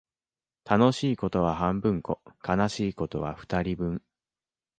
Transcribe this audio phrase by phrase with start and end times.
[0.65, 4.01] 楽しいことは半分こ、悲しいことは二人分